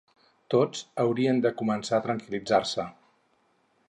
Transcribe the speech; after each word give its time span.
Tots 0.53 0.79
haurien 1.03 1.41
de 1.45 1.51
començar 1.59 1.99
a 1.99 2.05
tranquil·litzar-se. 2.09 2.87